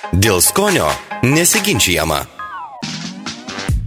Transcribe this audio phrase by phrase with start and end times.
[0.00, 0.86] Dėl skonio
[1.20, 2.22] nesiginčiama.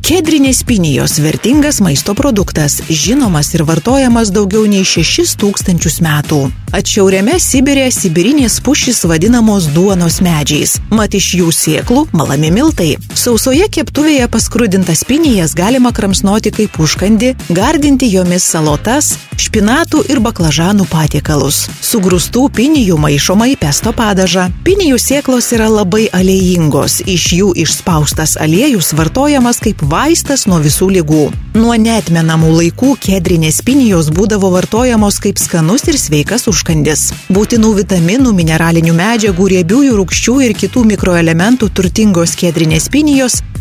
[0.06, 6.52] Kedrinės pinijos- vertingas maisto produktas, žinomas ir vartojamas daugiau nei 6000 metų.
[6.72, 12.98] Atšiauriame Sibirė sibirinės pušys vadinamos duonos medžiais, mat iš jų sėklų malami miltai.
[13.24, 21.62] Sausoje keptuvėje paskrudintas pinijas galima kramsnoti kaip užkandi, gardinti jomis salotas, špinatų ir baklažanų patiekalus.
[21.80, 24.50] Sugrūstų pinijų maišoma į pesto padažą.
[24.68, 31.24] Pinijų sėklos yra labai aliejingos, iš jų išspaustas aliejus vartojamas kaip vaistas nuo visų lygų.
[31.54, 37.06] Nuo netmenamų laikų kedrinės pinijos būdavo vartojamos kaip skanus ir sveikas užkandis.
[37.32, 43.13] Būtinų vitaminų, mineralinių medžiagų, riebiųjų rūkščių ir kitų mikroelementų turtingos kedrinės pinijos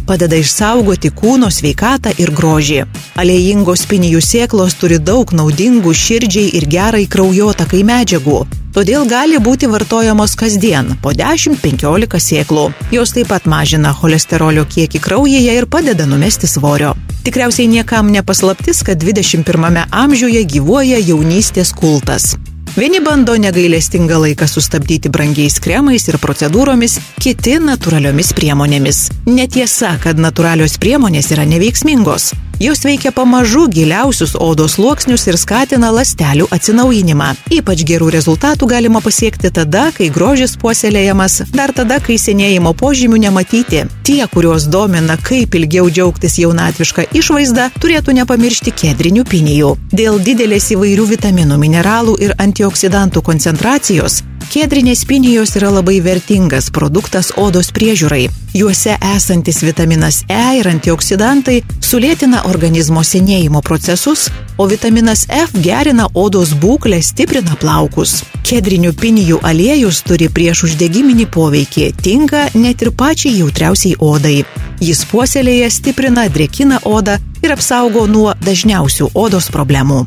[0.06, 2.82] padeda išsaugoti kūno sveikatą ir grožį.
[3.20, 8.42] Aliejingos pinijų sėklos turi daug naudingų širdžiai ir gerai kraujotakai medžiagų.
[8.72, 12.70] Todėl gali būti vartojamos kasdien po 10-15 sėklų.
[12.96, 16.94] Jos taip pat mažina cholesterolio kiekį kraujyje ir padeda numesti svorio.
[17.26, 22.32] Tikriausiai niekam nepaslaptis, kad 21 amžiuje gyvuoja jaunystės kultas.
[22.76, 29.00] Vieni bando negailestingą laiką sustabdyti brangiais kremais ir procedūromis, kiti natūraliomis priemonėmis.
[29.28, 32.30] Netiesa, kad natūralios priemonės yra neveiksmingos.
[32.60, 37.28] Jos veikia pamažu giliausius odos sluoksnius ir skatina ląstelių atsinaujinimą.
[37.58, 43.84] Ypač gerų rezultatų galima pasiekti tada, kai grožis puoselėjamas, dar tada, kai senėjimo požymių nematyti.
[44.06, 49.76] Tie, kuriuos domina, kaip ilgiau džiaugtis jaunatvišką išvaizdą, turėtų nepamiršti kedrinių pinijų.
[49.92, 54.22] Dėl didelės įvairių vitaminų, mineralų ir antioksidantų koncentracijos,
[54.52, 58.26] Kedrinės pinijos yra labai vertingas produktas odos priežiūrai.
[58.52, 64.26] Juose esantis vitaminas E ir antioksidantai sulėtina organizmo senėjimo procesus,
[64.60, 68.18] o vitaminas F gerina odos būklę, stiprina plaukus.
[68.44, 74.42] Kedrinių pinijų aliejus turi prieš uždegiminį poveikį, tinka net ir pačiai jautriausiai odai.
[74.84, 80.02] Jis puoselėje stiprina, drėkina odą ir apsaugo nuo dažniausių odos problemų.